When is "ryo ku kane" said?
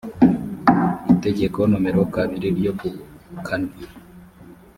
2.57-3.73